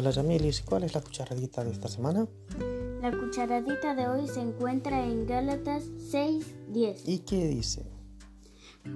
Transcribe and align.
Hola 0.00 0.12
Yamelis, 0.12 0.62
¿cuál 0.62 0.84
es 0.84 0.94
la 0.94 1.02
cucharadita 1.02 1.62
de 1.62 1.72
esta 1.72 1.86
semana? 1.86 2.26
La 3.02 3.10
cucharadita 3.10 3.94
de 3.94 4.08
hoy 4.08 4.26
se 4.28 4.40
encuentra 4.40 5.04
en 5.04 5.26
Gálatas 5.26 5.84
6:10. 6.10 7.02
¿Y 7.04 7.18
qué 7.18 7.46
dice? 7.48 7.84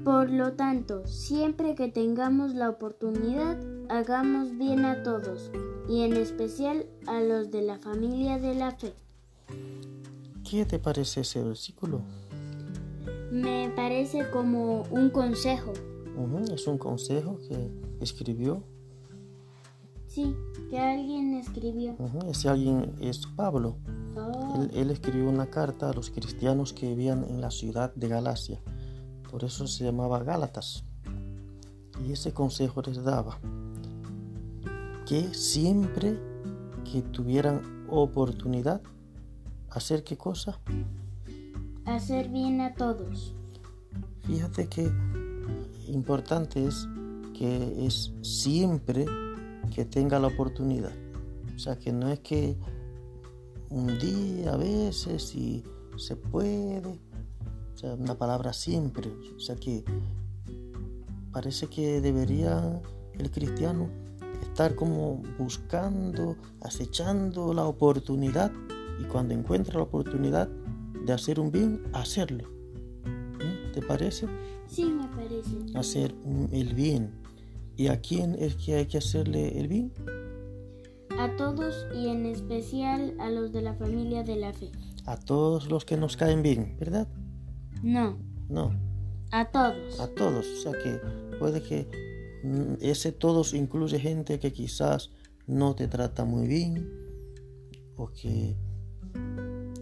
Por 0.03 0.31
lo 0.31 0.55
tanto, 0.55 1.07
siempre 1.07 1.75
que 1.75 1.89
tengamos 1.89 2.55
la 2.55 2.71
oportunidad, 2.71 3.59
hagamos 3.91 4.57
bien 4.57 4.87
a 4.87 5.03
todos, 5.03 5.51
y 5.91 6.05
en 6.05 6.17
especial 6.17 6.87
a 7.07 7.21
los 7.21 7.51
de 7.51 7.61
la 7.61 7.79
familia 7.79 8.39
de 8.39 8.55
la 8.55 8.71
fe. 8.71 8.95
¿Qué 10.49 10.65
te 10.65 10.79
parece 10.79 11.21
ese 11.21 11.43
versículo? 11.43 12.01
Me 13.31 13.71
parece 13.77 14.31
como 14.31 14.85
un 14.91 15.11
consejo. 15.11 15.75
Ujú, 16.17 16.55
es 16.55 16.67
un 16.67 16.79
consejo 16.79 17.39
que 17.47 17.71
escribió. 18.01 18.63
Sí, 20.15 20.37
que 20.71 20.79
alguien 20.79 21.35
escribió. 21.35 21.97
ese 22.29 22.49
alguien 22.49 22.95
es 23.01 23.27
Pablo. 23.27 23.79
Oh, 24.17 24.63
Él, 24.63 24.71
él 24.73 24.91
escribió 24.93 25.29
una 25.29 25.51
carta 25.51 25.91
a 25.91 25.93
los 25.93 26.11
cristianos 26.11 26.73
que 26.73 26.87
vivían 26.87 27.25
en 27.25 27.41
la 27.41 27.51
ciudad 27.51 27.93
de 27.97 28.07
Galacia. 28.07 28.61
Por 29.29 29.43
eso 29.43 29.67
se 29.67 29.83
llamaba 29.83 30.23
Gálatas. 30.23 30.85
Y 32.07 32.13
ese 32.13 32.33
consejo 32.33 32.81
les 32.83 33.03
daba 33.03 33.41
que 35.05 35.35
siempre 35.35 36.17
que 36.85 37.03
tuvieran 37.03 37.87
oportunidad, 37.89 38.83
hacer 39.71 40.05
qué 40.05 40.17
cosa. 40.17 40.61
hacer 41.87 42.29
bien 42.29 42.61
a 42.61 42.75
todos. 42.75 43.35
Fíjate 44.23 44.69
que 44.69 44.93
importante 45.89 46.65
es 46.67 46.89
que 47.37 47.85
es 47.85 48.13
siempre 48.23 49.07
que 49.75 49.85
tenga 49.85 50.19
la 50.19 50.29
oportunidad. 50.29 50.93
O 51.55 51.59
sea, 51.59 51.77
que 51.77 51.93
no 51.93 52.09
es 52.09 52.21
que 52.21 52.57
un 53.71 53.99
día, 53.99 54.53
a 54.53 54.57
veces, 54.57 55.23
si 55.25 55.65
se 55.97 56.17
puede. 56.17 56.79
O 56.87 57.77
sea, 57.77 57.95
una 57.95 58.17
palabra 58.17 58.53
siempre. 58.53 59.11
O 59.37 59.41
sea, 59.41 59.57
que 59.57 59.85
parece 61.33 61.67
que 61.67 62.01
debería 62.01 62.81
el 63.19 63.31
cristiano 63.31 63.89
estar 64.43 64.77
como 64.77 65.21
buscando, 65.39 66.37
acechando 66.61 67.53
la 67.53 67.65
oportunidad 67.65 68.53
y 69.01 69.05
cuando 69.05 69.35
encuentra 69.35 69.75
la 69.75 69.83
oportunidad 69.83 70.49
de 71.05 71.13
hacer 71.13 71.41
un 71.41 71.51
bien, 71.51 71.83
hacerlo. 71.93 72.45
¿Mm? 73.05 73.73
¿Te 73.73 73.83
parece? 73.83 74.29
Sí, 74.69 74.85
me 74.85 75.09
parece. 75.09 75.77
hacer 75.77 76.15
el 76.53 76.75
bien. 76.75 77.24
¿Y 77.77 77.89
a 77.89 78.01
quién 78.01 78.37
es 78.39 78.55
que 78.57 78.75
hay 78.77 78.87
que 78.87 78.99
hacerle 78.99 79.59
el 79.59 79.69
bien? 79.69 79.93
A 81.19 81.35
todos 81.37 81.87
y 81.95 82.09
en 82.09 82.27
especial 82.27 83.15
a 83.19 83.29
los 83.31 83.53
de 83.53 83.63
la 83.63 83.75
familia 83.75 84.23
de 84.23 84.37
la 84.37 84.53
fe. 84.53 84.71
A 85.07 85.17
todos 85.17 85.69
los 85.69 85.85
que 85.85 85.97
nos 85.97 86.17
caen 86.17 86.43
bien, 86.43 86.77
¿verdad? 86.79 87.09
No, 87.83 88.19
No, 88.49 88.73
a 89.31 89.45
todos. 89.51 90.01
a 90.01 90.09
todos. 90.09 90.47
O 90.47 90.57
sea 90.57 90.73
que 90.73 91.01
puede 91.39 91.63
que 91.63 91.87
mm, 92.45 92.75
ese 92.81 93.13
todos 93.13 93.55
incluye 93.55 93.99
gente 93.99 94.39
que 94.39 94.53
quizás 94.53 95.11
no 95.47 95.75
te 95.75 95.89
trata 95.89 96.25
muy 96.25 96.47
bien 96.47 96.89
o 97.97 98.09
que 98.09 98.57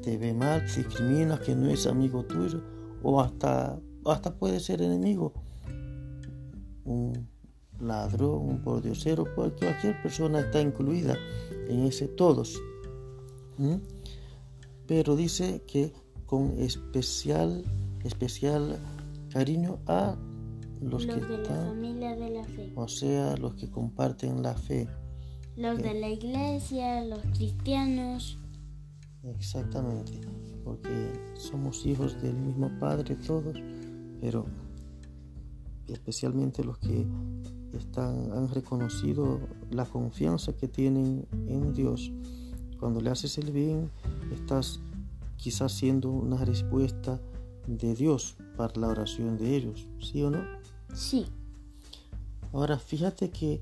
te 0.02 0.18
ve 0.18 0.34
mal, 0.34 0.64
te 0.66 0.82
discrimina, 0.82 1.38
que 1.38 1.54
no 1.54 1.68
es 1.70 1.86
amigo 1.86 2.24
tuyo 2.24 2.62
o 3.02 3.20
hasta, 3.20 3.78
hasta 4.04 4.34
puede 4.34 4.60
ser 4.60 4.82
enemigo. 4.82 5.32
Un 6.84 7.28
ladrón, 7.82 8.48
un 8.48 8.62
pordiosero, 8.62 9.24
cual- 9.34 9.54
cualquier 9.56 10.00
persona 10.02 10.40
está 10.40 10.60
incluida 10.60 11.16
en 11.68 11.84
ese 11.84 12.08
todos. 12.08 12.60
¿Mm? 13.58 13.76
Pero 14.86 15.16
dice 15.16 15.62
que 15.66 15.92
con 16.26 16.58
especial, 16.58 17.64
especial 18.04 18.78
cariño 19.30 19.78
a 19.86 20.16
los, 20.80 21.04
Los 21.06 21.14
que 21.16 21.20
de 21.22 21.28
la 21.28 21.42
están, 21.42 21.66
familia 21.68 22.16
de 22.16 22.30
la 22.30 22.44
fe. 22.44 22.72
o 22.74 22.88
sea, 22.88 23.36
los 23.36 23.54
que 23.54 23.70
comparten 23.70 24.42
la 24.42 24.54
fe. 24.54 24.88
Los 25.56 25.78
de 25.78 25.94
la 25.94 26.08
iglesia, 26.08 27.04
los 27.04 27.20
cristianos. 27.36 28.38
Exactamente, 29.22 30.20
porque 30.64 31.12
somos 31.34 31.86
hijos 31.86 32.20
del 32.22 32.34
mismo 32.34 32.70
Padre 32.80 33.14
todos, 33.16 33.56
pero 34.20 34.46
especialmente 35.88 36.64
los 36.64 36.78
que 36.78 37.06
están, 37.72 38.32
han 38.32 38.48
reconocido 38.48 39.40
la 39.70 39.84
confianza 39.84 40.54
que 40.54 40.68
tienen 40.68 41.26
en 41.46 41.72
Dios. 41.72 42.12
Cuando 42.78 43.00
le 43.00 43.10
haces 43.10 43.38
el 43.38 43.52
bien, 43.52 43.90
estás 44.32 44.80
quizás 45.36 45.72
siendo 45.72 46.10
una 46.10 46.44
respuesta 46.44 47.20
de 47.66 47.94
Dios 47.94 48.36
para 48.56 48.78
la 48.80 48.88
oración 48.88 49.38
de 49.38 49.56
ellos, 49.56 49.86
¿sí 50.00 50.22
o 50.22 50.30
no? 50.30 50.42
Sí, 50.92 51.26
Ahora 52.52 52.78
fíjate 52.78 53.30
que 53.30 53.60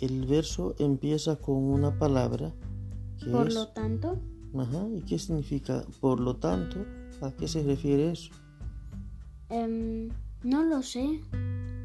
el 0.00 0.26
verso 0.26 0.74
empieza 0.78 1.36
con 1.36 1.56
una 1.56 1.98
palabra 1.98 2.52
que 3.18 3.30
por 3.30 3.48
es... 3.48 3.54
lo 3.54 3.68
tanto, 3.68 4.18
Ajá, 4.58 4.86
¿y 4.94 5.02
qué 5.02 5.18
significa? 5.18 5.84
Por 6.00 6.20
lo 6.20 6.36
tanto, 6.36 6.84
¿a 7.22 7.32
qué 7.32 7.48
se 7.48 7.62
refiere 7.62 8.10
eso? 8.10 8.30
em, 9.48 10.10
no 10.42 10.64
lo 10.64 10.82
sé. 10.82 11.20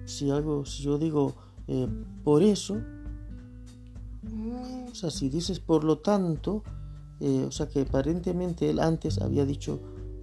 Si 0.06 0.30
algo, 0.30 0.66
si 0.66 0.84
yo 0.84 0.98
digo 0.98 1.36
eh, 1.68 1.88
por 2.24 2.44
eso, 2.44 2.78
Mm, 4.32 4.88
o 4.92 4.96
sea, 4.96 5.12
si 5.12 5.30
dices 5.30 5.60
por 5.60 5.84
lo 5.84 6.00
tanto, 6.00 6.64
eh, 7.20 7.46
o 7.48 7.52
sea 7.52 7.68
que 7.68 7.82
aparentemente 7.82 8.70
él 8.70 8.80
antes 8.80 9.20
había 9.20 9.46
dicho 9.46 9.80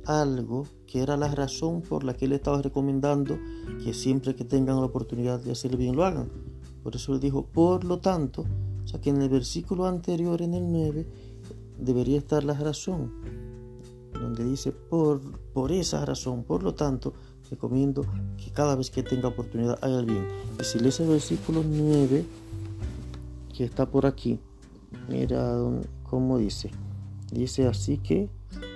algo 0.07 0.67
que 0.87 1.01
era 1.01 1.17
la 1.17 1.33
razón 1.33 1.83
por 1.83 2.03
la 2.03 2.15
que 2.15 2.25
él 2.25 2.33
estaba 2.33 2.61
recomendando 2.61 3.39
que 3.85 3.95
siempre 3.95 4.35
que 4.35 4.45
tengan 4.45 4.77
la 4.77 4.87
oportunidad 4.87 5.41
de 5.41 5.53
hacer 5.53 5.77
bien 5.77 5.95
lo 5.95 6.05
hagan. 6.05 6.29
Por 6.83 6.97
eso 6.97 7.15
él 7.15 7.21
dijo 7.21 7.47
por 7.47 7.85
lo 7.85 8.01
tanto, 8.01 8.45
o 8.85 8.89
sea 8.89 9.01
que 9.01 9.11
en 9.11 9.23
el 9.23 9.29
versículo 9.29 9.87
anterior, 9.87 10.43
en 10.43 10.55
el 10.55 10.71
9, 10.71 11.07
debería 11.79 12.19
estar 12.19 12.43
la 12.43 12.55
razón, 12.55 13.13
donde 14.33 14.51
dice 14.51 14.73
por, 14.73 15.21
por 15.53 15.73
esa 15.73 16.05
razón, 16.07 16.45
por 16.45 16.63
lo 16.63 16.75
tanto, 16.75 17.13
recomiendo 17.51 18.03
que 18.43 18.51
cada 18.51 18.75
vez 18.77 18.91
que 18.91 19.03
tenga 19.03 19.29
oportunidad 19.29 19.79
haga 19.83 19.99
el 19.99 20.07
bien. 20.07 20.27
Y 20.59 20.65
si 20.65 20.79
lees 20.79 21.01
el 21.01 21.09
versículo 21.09 21.63
9, 21.63 22.25
que 23.55 23.65
está 23.65 23.85
por 23.87 24.07
aquí, 24.07 24.41
mira 25.09 25.59
cómo 26.09 26.39
dice. 26.39 26.71
Dice 27.31 27.67
así 27.67 27.99
que, 27.99 28.29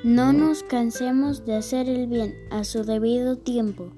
No 0.05 0.33
nos 0.33 0.63
cansemos 0.63 1.45
de 1.45 1.57
hacer 1.57 1.89
el 1.89 2.07
bien 2.07 2.35
a 2.51 2.65
su 2.65 2.85
debido 2.85 3.37
tiempo. 3.37 3.89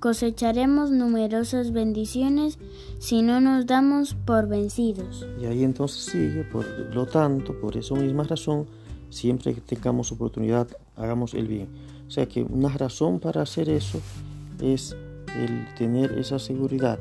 Cosecharemos 0.00 0.92
numerosas 0.92 1.72
bendiciones 1.72 2.58
si 3.00 3.22
no 3.22 3.40
nos 3.40 3.66
damos 3.66 4.14
por 4.14 4.48
vencidos. 4.48 5.26
y 5.40 5.46
ahí 5.46 5.64
entonces 5.64 6.04
sigue, 6.04 6.44
por 6.44 6.64
lo 6.94 7.06
tanto, 7.06 7.60
por 7.60 7.76
esa 7.76 7.94
misma 7.94 8.22
razón, 8.24 8.66
siempre 9.10 9.54
que 9.54 9.60
tengamos 9.60 10.12
oportunidad, 10.12 10.68
hagamos 10.96 11.34
el 11.34 11.46
bien. 11.46 11.68
O 12.06 12.10
sea 12.10 12.26
que 12.26 12.42
una 12.42 12.68
razón 12.68 13.20
para 13.20 13.42
hacer 13.42 13.68
eso 13.68 14.00
es 14.60 14.96
el 15.36 15.66
tener 15.76 16.12
esa 16.18 16.38
seguridad 16.38 16.98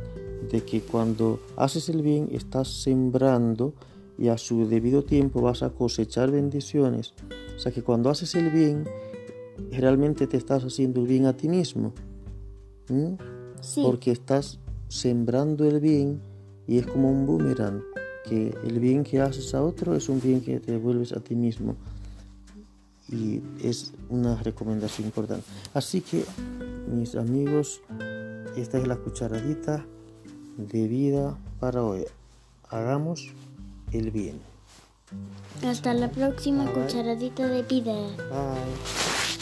de 0.52 0.62
que 0.64 0.82
cuando 0.82 1.40
haces 1.56 1.90
el 1.90 2.02
bien 2.02 2.30
estás 2.32 2.68
sembrando 2.68 3.74
y 4.18 4.30
a 4.30 4.38
su 4.38 4.68
debido 4.68 5.04
tiempo 5.04 5.42
vas 5.42 5.64
a 5.64 5.70
cosechar 5.70 6.32
bendiciones. 6.32 7.14
O 7.56 7.60
sea 7.60 7.72
que 7.72 7.84
cuando 7.84 8.10
haces 8.10 8.36
el 8.36 8.50
bien, 8.50 8.86
realmente 9.72 10.28
te 10.28 10.38
estás 10.38 10.64
haciendo 10.64 11.02
el 11.02 11.08
bien 11.08 11.26
a 11.26 11.36
ti 11.36 11.50
mismo. 11.50 11.94
¿Mm? 12.90 13.14
Sí, 13.62 13.82
porque 13.84 14.12
estás 14.12 14.60
sembrando 14.88 15.66
el 15.66 15.80
bien 15.80 16.22
y 16.68 16.78
es 16.78 16.86
como 16.86 17.10
un 17.10 17.26
boomerang, 17.26 17.82
que 18.26 18.56
el 18.64 18.80
bien 18.80 19.04
que 19.04 19.22
haces 19.22 19.54
a 19.56 19.64
otro 19.64 19.96
es 19.96 20.10
un 20.10 20.22
bien 20.22 20.42
que 20.42 20.60
te 20.60 20.74
devuelves 20.74 21.14
a 21.14 21.20
ti 21.20 21.36
mismo. 21.36 21.76
Y 23.10 23.42
es 23.64 23.94
una 24.10 24.36
recomendación 24.44 25.08
importante. 25.08 25.46
Así 25.74 26.02
que, 26.02 26.26
mis 26.88 27.16
amigos, 27.16 27.82
esta 28.58 28.78
es 28.78 28.88
la 28.88 28.98
cucharadita 28.98 29.86
de 30.58 30.88
vida 30.88 31.38
para 31.60 31.84
hoy. 31.84 32.06
Hagamos 32.70 33.30
el 33.92 34.12
bien. 34.12 34.40
Hasta 35.64 35.94
la 35.94 36.12
próxima 36.12 36.66
Bye, 36.66 36.74
cucharadita 36.74 37.48
de 37.48 37.64
vida. 37.64 37.94
Bye. 38.30 39.37